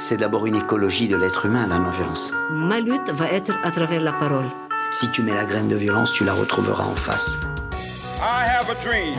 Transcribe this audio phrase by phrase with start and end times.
[0.00, 2.32] C'est d'abord une écologie de l'être humain, la non-violence.
[2.50, 4.46] Ma lutte va être à travers la parole.
[4.90, 7.38] Si tu mets la graine de violence, tu la retrouveras en face.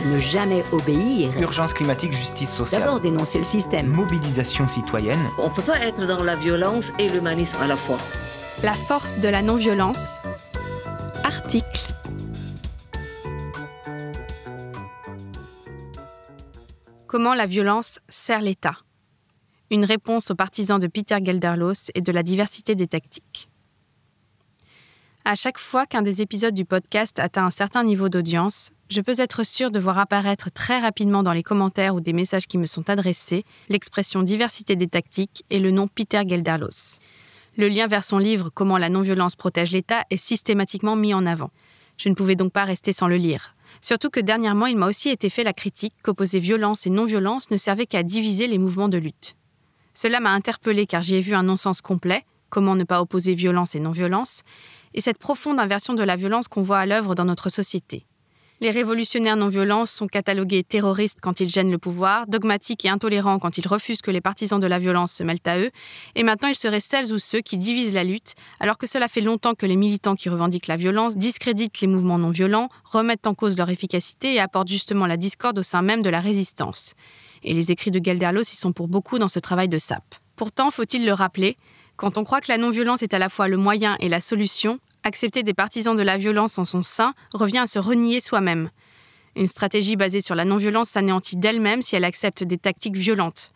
[0.04, 1.40] Ne jamais obéir.
[1.40, 2.82] Urgence climatique, justice sociale.
[2.82, 3.86] D'abord dénoncer le système.
[3.86, 5.20] Mobilisation citoyenne.
[5.38, 7.98] On ne peut pas être dans la violence et l'humanisme à la fois.
[8.64, 10.16] La force de la non-violence.
[11.22, 11.92] Article.
[17.06, 18.78] Comment la violence sert l'État?
[19.72, 23.48] Une réponse aux partisans de Peter Gelderlos et de la diversité des tactiques.
[25.24, 29.18] À chaque fois qu'un des épisodes du podcast atteint un certain niveau d'audience, je peux
[29.18, 32.66] être sûr de voir apparaître très rapidement dans les commentaires ou des messages qui me
[32.66, 36.98] sont adressés l'expression diversité des tactiques et le nom Peter Gelderlos.
[37.56, 41.50] Le lien vers son livre Comment la non-violence protège l'État est systématiquement mis en avant.
[41.96, 43.56] Je ne pouvais donc pas rester sans le lire.
[43.80, 47.56] Surtout que dernièrement, il m'a aussi été fait la critique qu'opposer violence et non-violence ne
[47.56, 49.34] servait qu'à diviser les mouvements de lutte.
[49.94, 53.74] Cela m'a interpellé car j'y ai vu un non-sens complet, comment ne pas opposer violence
[53.74, 54.42] et non-violence,
[54.94, 58.06] et cette profonde inversion de la violence qu'on voit à l'œuvre dans notre société.
[58.62, 63.40] Les révolutionnaires non violents sont catalogués terroristes quand ils gênent le pouvoir, dogmatiques et intolérants
[63.40, 65.72] quand ils refusent que les partisans de la violence se mêlent à eux,
[66.14, 69.20] et maintenant ils seraient celles ou ceux qui divisent la lutte, alors que cela fait
[69.20, 73.34] longtemps que les militants qui revendiquent la violence discréditent les mouvements non violents, remettent en
[73.34, 76.94] cause leur efficacité et apportent justement la discorde au sein même de la résistance.
[77.42, 80.14] Et les écrits de Gelderlos y sont pour beaucoup dans ce travail de sape.
[80.36, 81.56] Pourtant, faut-il le rappeler,
[81.96, 84.78] quand on croit que la non-violence est à la fois le moyen et la solution,
[85.02, 88.70] accepter des partisans de la violence en son sein revient à se renier soi-même.
[89.36, 93.52] Une stratégie basée sur la non-violence s'anéantit d'elle-même si elle accepte des tactiques violentes.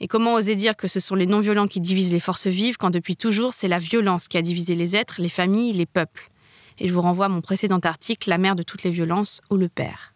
[0.00, 2.90] Et comment oser dire que ce sont les non-violents qui divisent les forces vives quand
[2.90, 6.30] depuis toujours c'est la violence qui a divisé les êtres, les familles, les peuples?
[6.78, 9.56] Et je vous renvoie à mon précédent article, La mère de toutes les violences ou
[9.56, 10.11] le père.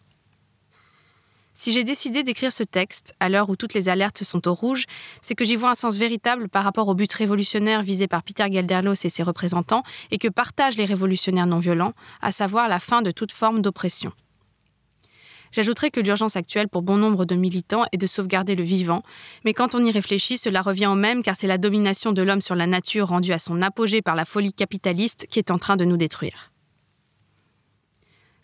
[1.58, 4.84] Si j'ai décidé d'écrire ce texte, à l'heure où toutes les alertes sont au rouge,
[5.22, 8.44] c'est que j'y vois un sens véritable par rapport au but révolutionnaire visé par Peter
[8.52, 13.00] Gelderlos et ses représentants et que partagent les révolutionnaires non violents, à savoir la fin
[13.00, 14.12] de toute forme d'oppression.
[15.50, 19.02] J'ajouterai que l'urgence actuelle pour bon nombre de militants est de sauvegarder le vivant,
[19.46, 22.42] mais quand on y réfléchit, cela revient au même car c'est la domination de l'homme
[22.42, 25.78] sur la nature rendue à son apogée par la folie capitaliste qui est en train
[25.78, 26.52] de nous détruire.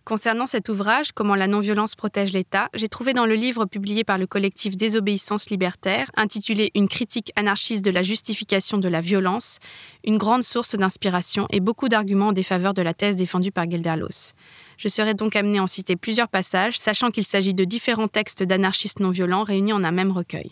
[0.04, 4.18] Concernant cet ouvrage, Comment la non-violence protège l'État, j'ai trouvé dans le livre publié par
[4.18, 9.58] le collectif Désobéissance libertaire, intitulé Une critique anarchiste de la justification de la violence,
[10.04, 14.32] une grande source d'inspiration et beaucoup d'arguments en défaveur de la thèse défendue par Gelderlos.
[14.76, 18.42] Je serai donc amené à en citer plusieurs passages, sachant qu'il s'agit de différents textes
[18.42, 20.50] d'anarchistes non violents réunis en un même recueil.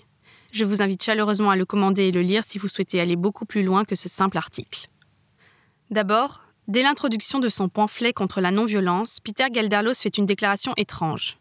[0.52, 3.46] Je vous invite chaleureusement à le commander et le lire si vous souhaitez aller beaucoup
[3.46, 4.88] plus loin que ce simple article.
[5.90, 11.36] D'abord, Dès l'introduction de son pamphlet contre la non-violence, Peter Gelderlos fait une déclaration étrange.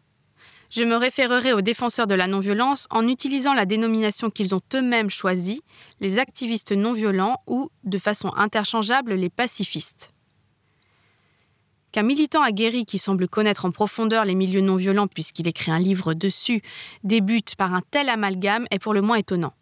[0.70, 5.08] Je me référerai aux défenseurs de la non-violence en utilisant la dénomination qu'ils ont eux-mêmes
[5.08, 5.62] choisie,
[6.00, 10.14] les activistes non-violents ou, de façon interchangeable, les pacifistes.
[11.92, 16.12] Qu'un militant aguerri qui semble connaître en profondeur les milieux non-violents puisqu'il écrit un livre
[16.12, 16.60] dessus
[17.04, 19.54] débute par un tel amalgame est pour le moins étonnant.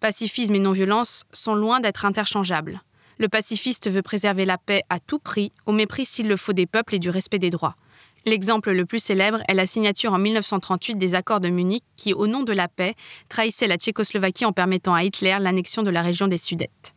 [0.00, 2.82] Pacifisme et non-violence sont loin d'être interchangeables.
[3.20, 6.64] Le pacifiste veut préserver la paix à tout prix, au mépris s'il le faut des
[6.64, 7.76] peuples et du respect des droits.
[8.24, 12.26] L'exemple le plus célèbre est la signature en 1938 des accords de Munich qui, au
[12.26, 12.94] nom de la paix,
[13.28, 16.94] trahissaient la Tchécoslovaquie en permettant à Hitler l'annexion de la région des Sudètes.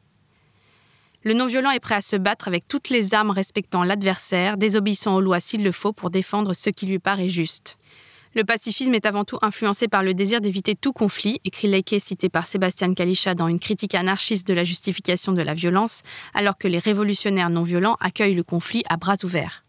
[1.24, 5.22] Le non-violent est prêt à se battre avec toutes les armes respectant l'adversaire, désobéissant aux
[5.22, 7.78] lois s'il le faut pour défendre ce qui lui paraît juste.
[8.36, 12.30] Le pacifisme est avant tout influencé par le désir d'éviter tout conflit, écrit Leike cité
[12.30, 16.02] par Sébastien Kalischa dans une critique anarchiste de la justification de la violence,
[16.34, 19.64] alors que les révolutionnaires non violents accueillent le conflit à bras ouverts.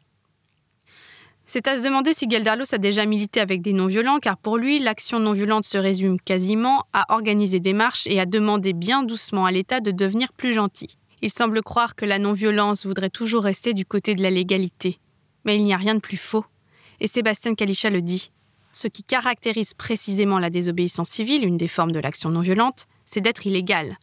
[1.45, 4.79] C'est à se demander si Geldarlos a déjà milité avec des non-violents, car pour lui,
[4.79, 9.53] l'action non-violente se résume quasiment à organiser des marches et à demander bien doucement à
[9.53, 10.97] l'État de devenir plus gentil.
[11.21, 14.99] Il semble croire que la non-violence voudrait toujours rester du côté de la légalité.
[15.45, 16.47] Mais il n'y a rien de plus faux.
[17.01, 18.31] Et Sébastien Kalischa le dit
[18.75, 23.21] ce qui caractérise précisément la désobéissance civile, une des formes de l'action non violente, c'est
[23.21, 23.99] d'être illégal.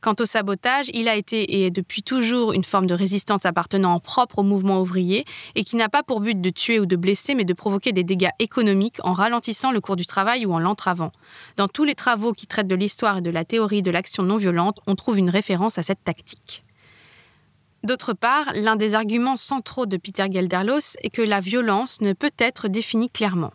[0.00, 3.94] Quant au sabotage, il a été et est depuis toujours une forme de résistance appartenant
[3.94, 5.24] en propre au mouvement ouvrier
[5.54, 8.02] et qui n'a pas pour but de tuer ou de blesser, mais de provoquer des
[8.02, 11.12] dégâts économiques en ralentissant le cours du travail ou en l'entravant.
[11.56, 14.36] Dans tous les travaux qui traitent de l'histoire et de la théorie de l'action non
[14.36, 16.64] violente, on trouve une référence à cette tactique.
[17.84, 22.32] D'autre part, l'un des arguments centraux de Peter Gelderlos est que la violence ne peut
[22.38, 23.52] être définie clairement.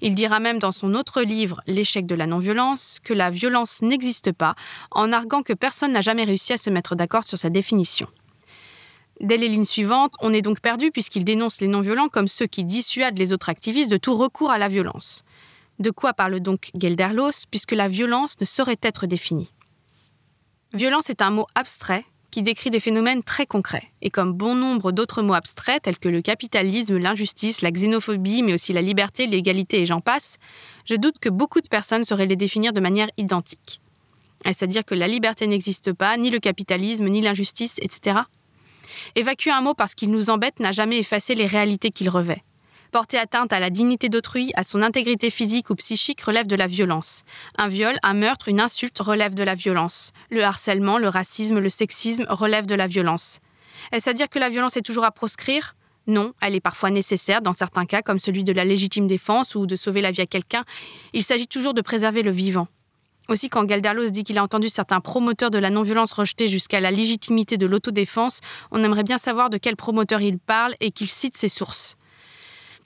[0.00, 4.32] Il dira même dans son autre livre, L'échec de la non-violence, que la violence n'existe
[4.32, 4.54] pas,
[4.90, 8.08] en arguant que personne n'a jamais réussi à se mettre d'accord sur sa définition.
[9.20, 12.64] Dès les lignes suivantes, on est donc perdu puisqu'il dénonce les non-violents comme ceux qui
[12.64, 15.24] dissuadent les autres activistes de tout recours à la violence.
[15.78, 19.52] De quoi parle donc Gelderlos, puisque la violence ne saurait être définie?
[20.72, 23.90] Violence est un mot abstrait qui décrit des phénomènes très concrets.
[24.02, 28.54] Et comme bon nombre d'autres mots abstraits, tels que le capitalisme, l'injustice, la xénophobie, mais
[28.54, 30.38] aussi la liberté, l'égalité et j'en passe,
[30.84, 33.80] je doute que beaucoup de personnes sauraient les définir de manière identique.
[34.44, 38.20] C'est-à-dire que la liberté n'existe pas, ni le capitalisme, ni l'injustice, etc.
[39.14, 42.42] Évacuer un mot parce qu'il nous embête n'a jamais effacé les réalités qu'il revêt.
[42.90, 46.66] Porter atteinte à la dignité d'autrui, à son intégrité physique ou psychique relève de la
[46.66, 47.22] violence.
[47.56, 50.12] Un viol, un meurtre, une insulte relève de la violence.
[50.28, 53.38] Le harcèlement, le racisme, le sexisme relèvent de la violence.
[53.92, 55.76] Est-ce à dire que la violence est toujours à proscrire?
[56.08, 59.66] Non, elle est parfois nécessaire dans certains cas, comme celui de la légitime défense ou
[59.66, 60.64] de sauver la vie à quelqu'un.
[61.12, 62.66] Il s'agit toujours de préserver le vivant.
[63.28, 66.90] Aussi, quand Galderlos dit qu'il a entendu certains promoteurs de la non-violence rejeter jusqu'à la
[66.90, 68.40] légitimité de l'autodéfense,
[68.72, 71.96] on aimerait bien savoir de quel promoteur il parle et qu'il cite ses sources.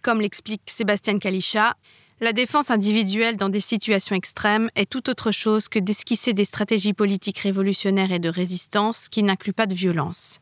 [0.04, 1.76] Comme l'explique Sébastien Kalisha,
[2.20, 6.92] la défense individuelle dans des situations extrêmes est tout autre chose que d'esquisser des stratégies
[6.92, 10.40] politiques révolutionnaires et de résistance qui n'incluent pas de violence.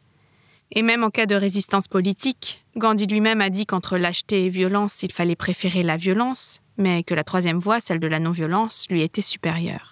[0.72, 5.04] Et même en cas de résistance politique, Gandhi lui-même a dit qu'entre lâcheté et violence,
[5.04, 9.02] il fallait préférer la violence, mais que la troisième voie, celle de la non-violence, lui
[9.02, 9.91] était supérieure.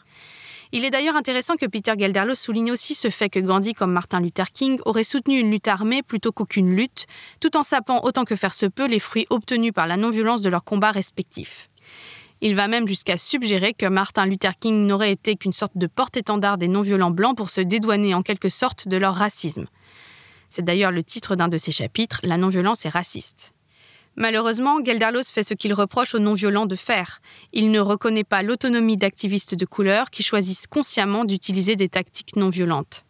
[0.72, 4.20] Il est d'ailleurs intéressant que Peter Gelderlo souligne aussi ce fait que Gandhi, comme Martin
[4.20, 7.06] Luther King, aurait soutenu une lutte armée plutôt qu'aucune lutte,
[7.40, 10.48] tout en sapant autant que faire se peut les fruits obtenus par la non-violence de
[10.48, 11.68] leurs combats respectifs.
[12.40, 16.56] Il va même jusqu'à suggérer que Martin Luther King n'aurait été qu'une sorte de porte-étendard
[16.56, 19.66] des non-violents blancs pour se dédouaner en quelque sorte de leur racisme.
[20.50, 23.54] C'est d'ailleurs le titre d'un de ses chapitres, La non-violence est raciste.
[24.16, 27.20] Malheureusement, Gelderlos fait ce qu'il reproche aux non-violents de faire.
[27.52, 32.50] Il ne reconnaît pas l'autonomie d'activistes de couleur qui choisissent consciemment d'utiliser des tactiques non
[32.50, 33.04] violentes.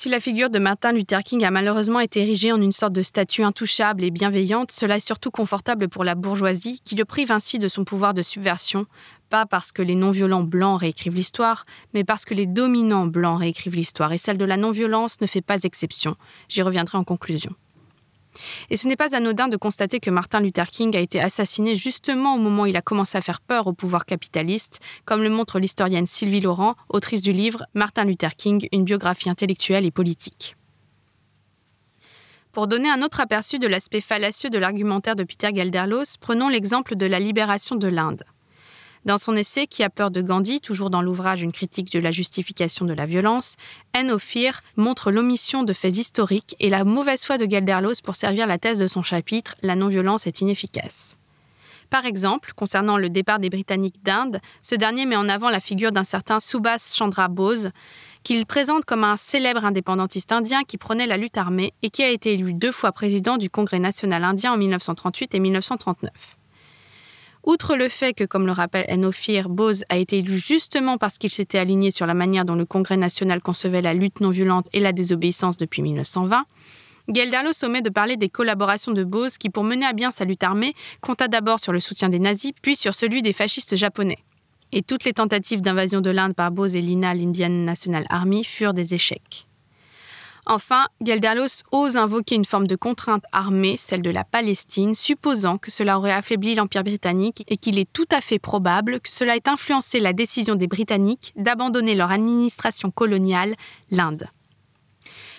[0.00, 3.02] Si la figure de Martin Luther King a malheureusement été érigée en une sorte de
[3.02, 7.58] statue intouchable et bienveillante, cela est surtout confortable pour la bourgeoisie, qui le prive ainsi
[7.58, 8.86] de son pouvoir de subversion,
[9.28, 13.74] pas parce que les non-violents blancs réécrivent l'histoire, mais parce que les dominants blancs réécrivent
[13.74, 16.14] l'histoire, et celle de la non-violence ne fait pas exception.
[16.48, 17.56] J'y reviendrai en conclusion.
[18.70, 22.34] Et ce n'est pas anodin de constater que Martin Luther King a été assassiné justement
[22.34, 25.58] au moment où il a commencé à faire peur au pouvoir capitaliste, comme le montre
[25.58, 30.56] l'historienne Sylvie Laurent, autrice du livre Martin Luther King, une biographie intellectuelle et politique.
[32.52, 36.96] Pour donner un autre aperçu de l'aspect fallacieux de l'argumentaire de Peter Gelderlos, prenons l'exemple
[36.96, 38.24] de la libération de l'Inde.
[39.04, 42.10] Dans son essai Qui a peur de Gandhi, toujours dans l'ouvrage Une critique de la
[42.10, 43.56] justification de la violence,
[43.92, 48.46] Anne Ophir montre l'omission de faits historiques et la mauvaise foi de Gelderlos pour servir
[48.46, 51.18] la thèse de son chapitre La non-violence est inefficace.
[51.90, 55.90] Par exemple, concernant le départ des Britanniques d'Inde, ce dernier met en avant la figure
[55.90, 57.70] d'un certain Subhas Chandra Bose,
[58.24, 62.10] qu'il présente comme un célèbre indépendantiste indien qui prenait la lutte armée et qui a
[62.10, 66.10] été élu deux fois président du Congrès national indien en 1938 et 1939.
[67.44, 71.30] Outre le fait que, comme le rappelle Enophir, Bose a été élu justement parce qu'il
[71.30, 74.80] s'était aligné sur la manière dont le Congrès national concevait la lutte non violente et
[74.80, 76.44] la désobéissance depuis 1920,
[77.08, 80.42] Gelderlos omet de parler des collaborations de Bose qui, pour mener à bien sa lutte
[80.42, 84.18] armée, compta d'abord sur le soutien des nazis, puis sur celui des fascistes japonais.
[84.72, 88.74] Et toutes les tentatives d'invasion de l'Inde par Bose et l'INA, l'Indian National Army, furent
[88.74, 89.47] des échecs.
[90.50, 95.70] Enfin, Gelderlos ose invoquer une forme de contrainte armée, celle de la Palestine, supposant que
[95.70, 99.46] cela aurait affaibli l'Empire britannique et qu'il est tout à fait probable que cela ait
[99.46, 103.56] influencé la décision des Britanniques d'abandonner leur administration coloniale,
[103.90, 104.26] l'Inde.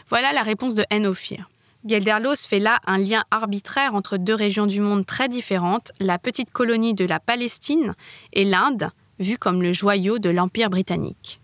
[0.10, 1.50] Voilà la réponse de Ophir.
[1.86, 6.52] Gelderlos fait là un lien arbitraire entre deux régions du monde très différentes, la petite
[6.52, 7.96] colonie de la Palestine
[8.34, 11.42] et l'Inde, vue comme le joyau de l'Empire britannique.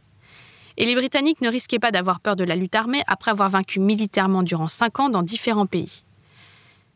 [0.78, 3.80] Et les Britanniques ne risquaient pas d'avoir peur de la lutte armée après avoir vaincu
[3.80, 6.04] militairement durant cinq ans dans différents pays.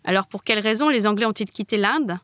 [0.03, 2.17] Alors pour quelles raisons les Anglais ont-ils quitté l'Inde?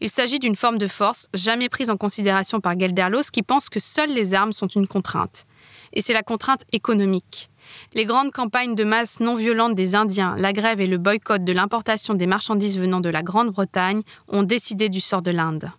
[0.00, 3.80] Il s'agit d'une forme de force jamais prise en considération par Gelderlos qui pense que
[3.80, 5.46] seules les armes sont une contrainte.
[5.94, 7.48] Et c'est la contrainte économique.
[7.94, 11.52] Les grandes campagnes de masse non violentes des Indiens, la grève et le boycott de
[11.52, 15.70] l'importation des marchandises venant de la Grande-Bretagne ont décidé du sort de l'Inde.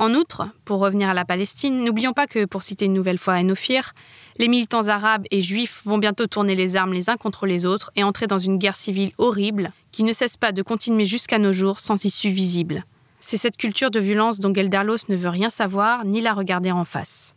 [0.00, 3.34] En outre, pour revenir à la Palestine, n'oublions pas que, pour citer une nouvelle fois
[3.34, 3.92] Enophir,
[4.38, 7.92] les militants arabes et juifs vont bientôt tourner les armes les uns contre les autres
[7.96, 11.52] et entrer dans une guerre civile horrible qui ne cesse pas de continuer jusqu'à nos
[11.52, 12.86] jours sans issue visible.
[13.20, 16.86] C'est cette culture de violence dont Gelderlos ne veut rien savoir ni la regarder en
[16.86, 17.36] face.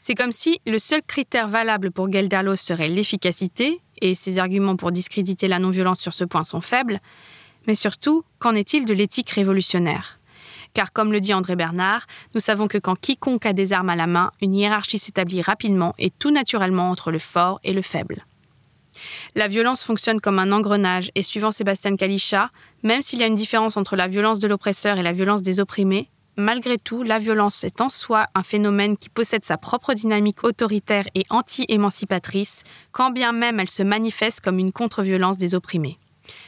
[0.00, 4.92] C'est comme si le seul critère valable pour Gelderlos serait l'efficacité, et ses arguments pour
[4.92, 7.00] discréditer la non-violence sur ce point sont faibles,
[7.66, 10.17] mais surtout, qu'en est-il de l'éthique révolutionnaire?
[10.78, 12.06] Car comme le dit André Bernard,
[12.36, 15.92] nous savons que quand quiconque a des armes à la main, une hiérarchie s'établit rapidement
[15.98, 18.24] et tout naturellement entre le fort et le faible.
[19.34, 22.52] La violence fonctionne comme un engrenage et suivant Sébastien Kalischa,
[22.84, 25.58] même s'il y a une différence entre la violence de l'oppresseur et la violence des
[25.58, 30.44] opprimés, malgré tout, la violence est en soi un phénomène qui possède sa propre dynamique
[30.44, 35.98] autoritaire et anti-émancipatrice, quand bien même elle se manifeste comme une contre-violence des opprimés.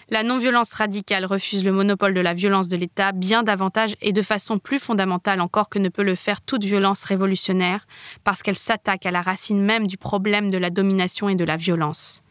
[0.09, 4.23] La non-violence radicale refuse le monopole de la violence de l'État bien davantage et de
[4.23, 7.87] façon plus fondamentale encore que ne peut le faire toute violence révolutionnaire,
[8.25, 11.57] parce qu'elle s'attaque à la racine même du problème de la domination et de la
[11.57, 12.23] violence.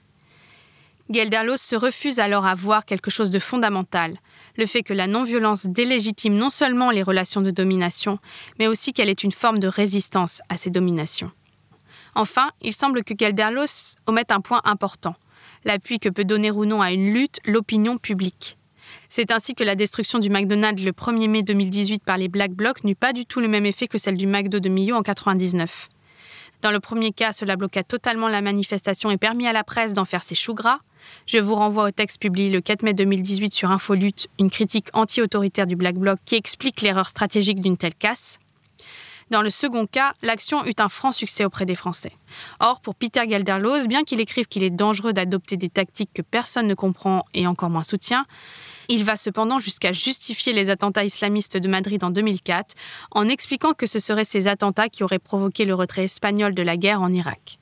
[1.09, 4.17] Gelderlos se refuse alors à voir quelque chose de fondamental,
[4.57, 8.19] le fait que la non-violence délégitime non seulement les relations de domination,
[8.59, 11.31] mais aussi qu'elle est une forme de résistance à ces dominations.
[12.13, 15.15] Enfin, il semble que Gelderlos omette un point important–
[15.65, 18.57] l'appui que peut donner ou non à une lutte l'opinion publique.
[19.07, 22.83] C'est ainsi que la destruction du McDonald's le 1er mai 2018 par les Black Blocs
[22.83, 25.89] n'eut pas du tout le même effet que celle du McDo de Millau en 1999.
[26.61, 30.03] Dans le premier cas, cela bloqua totalement la manifestation et permit à la presse d'en
[30.03, 30.79] faire ses choux gras.
[31.25, 35.67] Je vous renvoie au texte publié le 4 mai 2018 sur Infolute, une critique anti-autoritaire
[35.67, 38.39] du Black Bloc qui explique l'erreur stratégique d'une telle casse.
[39.29, 42.13] Dans le second cas, l'action eut un franc succès auprès des Français.
[42.59, 46.67] Or, pour Peter Gelderloos, bien qu'il écrive qu'il est dangereux d'adopter des tactiques que personne
[46.67, 48.25] ne comprend et encore moins soutient,
[48.87, 52.75] il va cependant jusqu'à justifier les attentats islamistes de Madrid en 2004
[53.11, 56.75] en expliquant que ce seraient ces attentats qui auraient provoqué le retrait espagnol de la
[56.75, 57.59] guerre en Irak.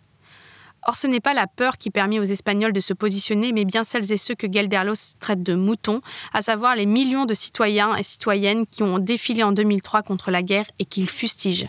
[0.90, 3.84] Or, ce n'est pas la peur qui permet aux Espagnols de se positionner, mais bien
[3.84, 6.00] celles et ceux que Gelderlos traite de moutons,
[6.32, 10.44] à savoir les millions de citoyens et citoyennes qui ont défilé en 2003 contre la
[10.44, 11.68] guerre et qu'ils fustigent.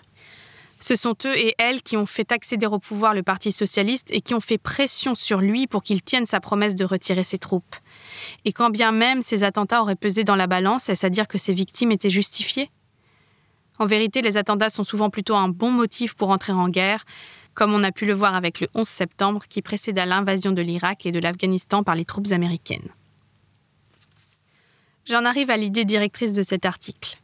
[0.79, 4.21] Ce sont eux et elles qui ont fait accéder au pouvoir le Parti socialiste et
[4.21, 7.75] qui ont fait pression sur lui pour qu'il tienne sa promesse de retirer ses troupes.
[8.45, 11.39] Et quand bien même ces attentats auraient pesé dans la balance, est-ce à dire que
[11.39, 12.71] ces victimes étaient justifiées?
[13.81, 17.05] En vérité, les attentats sont souvent plutôt un bon motif pour entrer en guerre,
[17.59, 21.07] comme on a pu le voir avec le 11 septembre qui précéda l'invasion de l'Irak
[21.07, 22.89] et de l'Afghanistan par les troupes américaines.
[25.07, 27.19] J'en arrive à l'idée directrice de cet article.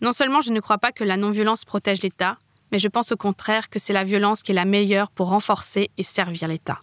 [0.00, 2.38] Non seulement je ne crois pas que la non-violence protège l'État,
[2.72, 5.90] mais je pense au contraire que c'est la violence qui est la meilleure pour renforcer
[5.98, 6.80] et servir l'État.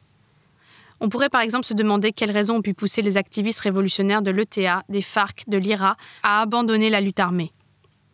[0.99, 4.29] On pourrait par exemple se demander quelles raisons ont pu pousser les activistes révolutionnaires de
[4.29, 7.53] l'ETA, des FARC, de l'IRA à abandonner la lutte armée.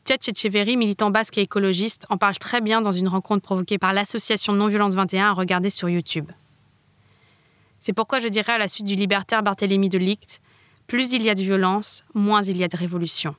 [0.10, 3.94] Tchetch Echeverry, militant basque et écologiste, en parle très bien dans une rencontre provoquée par
[3.94, 6.32] l'association Non-Violence 21 à regarder sur YouTube.
[7.80, 10.42] C'est pourquoi je dirais à la suite du libertaire Barthélemy de Ligt
[10.88, 13.36] plus il y a de violence, moins il y a de révolution.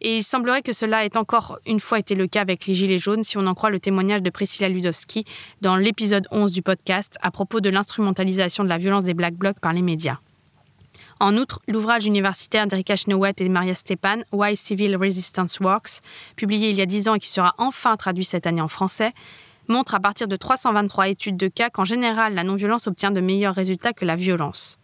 [0.00, 2.96] Et il semblerait que cela ait encore une fois été le cas avec les Gilets
[2.96, 5.26] jaunes si on en croit le témoignage de Priscilla Ludowski
[5.60, 9.60] dans l'épisode 11 du podcast à propos de l'instrumentalisation de la violence des Black Blocs
[9.60, 10.20] par les médias.
[11.18, 16.02] En outre, l'ouvrage universitaire d'Erika Chenoweth et Maria Stepan, Why Civil Resistance Works,
[16.36, 19.14] publié il y a 10 ans et qui sera enfin traduit cette année en français,
[19.66, 23.54] montre à partir de 323 études de cas qu'en général, la non-violence obtient de meilleurs
[23.54, 24.78] résultats que la violence.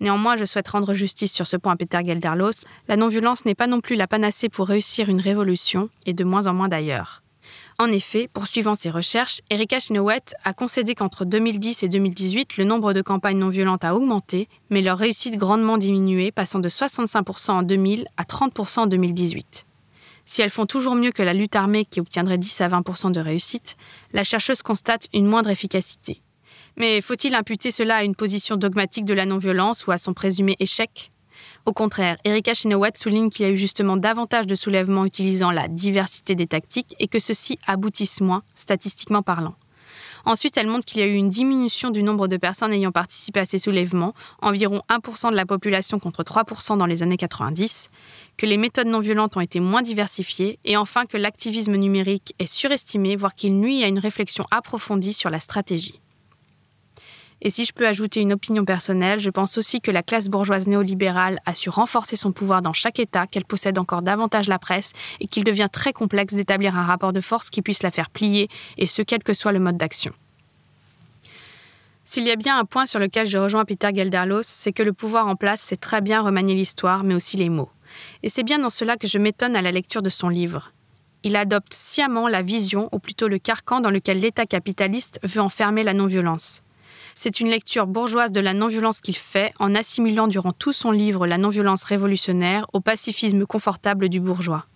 [0.00, 2.66] Néanmoins, je souhaite rendre justice sur ce point à Peter Gelderlos.
[2.88, 6.48] La non-violence n'est pas non plus la panacée pour réussir une révolution, et de moins
[6.48, 7.21] en moins d'ailleurs.
[7.82, 12.92] En effet, poursuivant ses recherches, Erika Chenoweth a concédé qu'entre 2010 et 2018, le nombre
[12.92, 17.62] de campagnes non violentes a augmenté, mais leur réussite grandement diminué, passant de 65% en
[17.64, 19.66] 2000 à 30% en 2018.
[20.24, 23.18] Si elles font toujours mieux que la lutte armée qui obtiendrait 10 à 20% de
[23.18, 23.76] réussite,
[24.12, 26.22] la chercheuse constate une moindre efficacité.
[26.76, 30.54] Mais faut-il imputer cela à une position dogmatique de la non-violence ou à son présumé
[30.60, 31.10] échec?
[31.64, 35.68] Au contraire, Erika Chenoweth souligne qu'il y a eu justement davantage de soulèvements utilisant la
[35.68, 39.54] diversité des tactiques et que ceux-ci aboutissent moins, statistiquement parlant.
[40.24, 43.40] Ensuite, elle montre qu'il y a eu une diminution du nombre de personnes ayant participé
[43.40, 47.90] à ces soulèvements, environ 1% de la population contre 3% dans les années 90,
[48.36, 52.46] que les méthodes non violentes ont été moins diversifiées, et enfin que l'activisme numérique est
[52.46, 56.01] surestimé, voire qu'il nuit à une réflexion approfondie sur la stratégie.
[57.44, 60.68] Et si je peux ajouter une opinion personnelle, je pense aussi que la classe bourgeoise
[60.68, 64.92] néolibérale a su renforcer son pouvoir dans chaque État, qu'elle possède encore davantage la presse
[65.18, 68.48] et qu'il devient très complexe d'établir un rapport de force qui puisse la faire plier,
[68.78, 70.12] et ce quel que soit le mode d'action.
[72.04, 74.92] S'il y a bien un point sur lequel je rejoins Peter Gelderlos, c'est que le
[74.92, 77.70] pouvoir en place sait très bien remanier l'histoire, mais aussi les mots.
[78.22, 80.72] Et c'est bien dans cela que je m'étonne à la lecture de son livre.
[81.24, 85.82] Il adopte sciemment la vision, ou plutôt le carcan dans lequel l'État capitaliste veut enfermer
[85.82, 86.62] la non-violence.
[87.14, 91.26] C'est une lecture bourgeoise de la non-violence qu'il fait en assimilant durant tout son livre
[91.26, 94.66] la non-violence révolutionnaire au pacifisme confortable du bourgeois.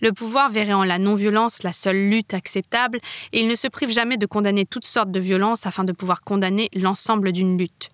[0.00, 3.00] Le pouvoir verrait en la non-violence la seule lutte acceptable
[3.32, 6.22] et il ne se prive jamais de condamner toutes sortes de violences afin de pouvoir
[6.22, 7.88] condamner l'ensemble d'une lutte.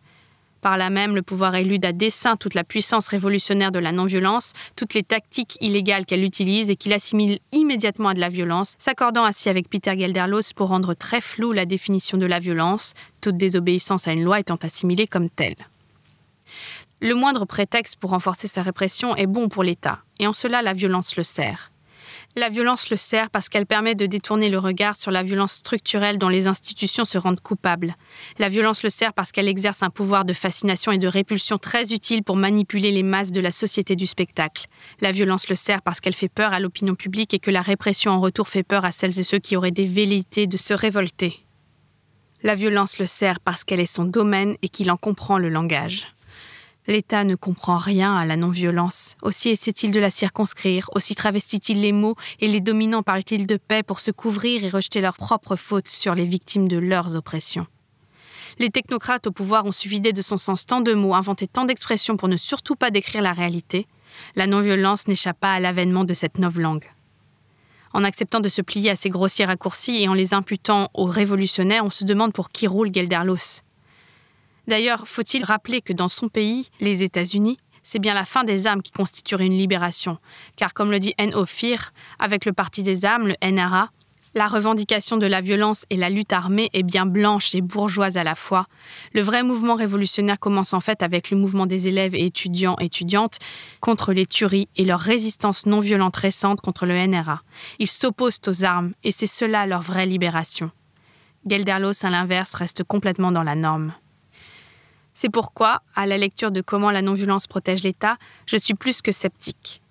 [0.62, 4.52] Par là même, le pouvoir élude à dessein toute la puissance révolutionnaire de la non-violence,
[4.76, 9.24] toutes les tactiques illégales qu'elle utilise et qu'il assimile immédiatement à de la violence, s'accordant
[9.24, 14.06] ainsi avec Peter Gelderlos pour rendre très floue la définition de la violence, toute désobéissance
[14.06, 15.56] à une loi étant assimilée comme telle.
[17.00, 20.74] Le moindre prétexte pour renforcer sa répression est bon pour l'État, et en cela la
[20.74, 21.71] violence le sert.
[22.34, 26.16] La violence le sert parce qu'elle permet de détourner le regard sur la violence structurelle
[26.16, 27.94] dont les institutions se rendent coupables.
[28.38, 31.92] La violence le sert parce qu'elle exerce un pouvoir de fascination et de répulsion très
[31.92, 34.66] utile pour manipuler les masses de la société du spectacle.
[35.02, 38.12] La violence le sert parce qu'elle fait peur à l'opinion publique et que la répression
[38.12, 41.44] en retour fait peur à celles et ceux qui auraient des velléités de se révolter.
[42.42, 46.06] La violence le sert parce qu'elle est son domaine et qu'il en comprend le langage.
[46.88, 49.16] L'État ne comprend rien à la non-violence.
[49.22, 53.84] Aussi essaie-t-il de la circonscrire, aussi travestit-il les mots et les dominants parlent-ils de paix
[53.84, 57.66] pour se couvrir et rejeter leurs propres fautes sur les victimes de leurs oppressions.
[58.58, 62.16] Les technocrates au pouvoir ont su de son sens tant de mots, inventé tant d'expressions
[62.16, 63.86] pour ne surtout pas décrire la réalité.
[64.34, 66.90] La non-violence n'échappe pas à l'avènement de cette langue.
[67.94, 71.84] En acceptant de se plier à ces grossiers raccourcis et en les imputant aux révolutionnaires,
[71.84, 73.62] on se demande pour qui roule Gelderlos.
[74.68, 78.82] D'ailleurs, faut-il rappeler que dans son pays, les États-Unis, c'est bien la fin des armes
[78.82, 80.18] qui constituerait une libération,
[80.56, 81.34] car comme le dit N.
[81.34, 83.90] Ophir, avec le Parti des armes, le NRA,
[84.34, 88.24] la revendication de la violence et la lutte armée est bien blanche et bourgeoise à
[88.24, 88.66] la fois.
[89.12, 93.38] Le vrai mouvement révolutionnaire commence en fait avec le mouvement des élèves et étudiants étudiantes
[93.80, 97.42] contre les tueries et leur résistance non violente récente contre le NRA.
[97.78, 100.70] Ils s'opposent aux armes et c'est cela leur vraie libération.
[101.46, 103.92] Gelderlos, à l'inverse, reste complètement dans la norme.
[105.14, 108.16] C'est pourquoi, à la lecture de comment la non-violence protège l'État,
[108.46, 109.82] je suis plus que sceptique.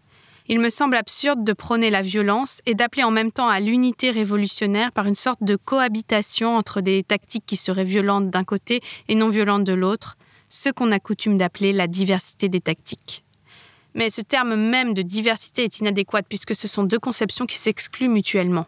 [0.47, 4.11] Il me semble absurde de prôner la violence et d'appeler en même temps à l'unité
[4.11, 9.15] révolutionnaire par une sorte de cohabitation entre des tactiques qui seraient violentes d'un côté et
[9.15, 10.17] non violentes de l'autre,
[10.49, 13.23] ce qu'on a coutume d'appeler la diversité des tactiques.
[13.93, 18.09] Mais ce terme même de diversité est inadéquat puisque ce sont deux conceptions qui s'excluent
[18.09, 18.65] mutuellement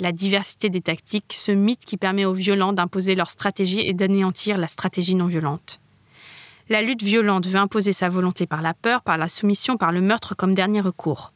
[0.00, 4.58] la diversité des tactiques, ce mythe qui permet aux violents d'imposer leur stratégie et d'anéantir
[4.58, 5.80] la stratégie non violente.
[6.68, 10.00] La lutte violente veut imposer sa volonté par la peur, par la soumission, par le
[10.00, 11.32] meurtre comme dernier recours.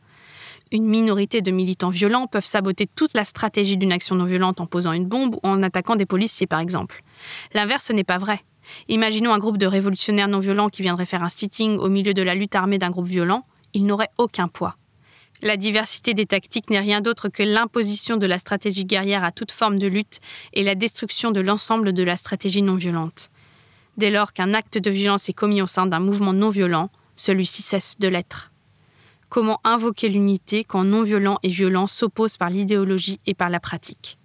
[0.72, 4.66] Une minorité de militants violents peuvent saboter toute la stratégie d'une action non violente en
[4.66, 7.02] posant une bombe ou en attaquant des policiers, par exemple.
[7.52, 8.40] L'inverse n'est pas vrai.
[8.88, 12.22] Imaginons un groupe de révolutionnaires non violents qui viendraient faire un sitting au milieu de
[12.22, 13.44] la lutte armée d'un groupe violent.
[13.74, 14.76] Il n'aurait aucun poids.
[15.42, 19.50] La diversité des tactiques n'est rien d'autre que l'imposition de la stratégie guerrière à toute
[19.50, 20.20] forme de lutte
[20.52, 23.28] et la destruction de l'ensemble de la stratégie non violente.
[23.96, 27.60] Dès lors qu'un acte de violence est commis au sein d'un mouvement non violent, celui-ci
[27.60, 28.52] cesse de l'être.
[29.28, 34.18] Comment invoquer l'unité quand non violent et violent s'opposent par l'idéologie et par la pratique?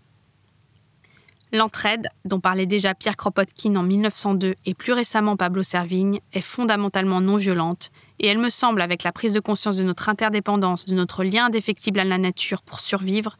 [1.51, 7.21] L'entraide, dont parlait déjà Pierre Kropotkin en 1902 et plus récemment Pablo Servigne, est fondamentalement
[7.21, 10.93] non violente, et elle me semble, avec la prise de conscience de notre interdépendance, de
[10.93, 13.38] notre lien indéfectible à la nature pour survivre,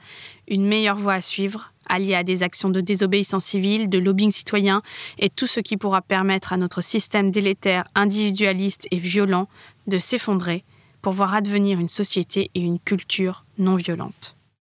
[0.48, 4.82] une meilleure voie à suivre, alliée à des actions de désobéissance civile, de lobbying citoyen
[5.20, 9.48] et tout ce qui pourra permettre à notre système délétère, individualiste et violent
[9.88, 10.64] de s'effondrer
[11.02, 14.37] pour voir advenir une société et une culture non violente.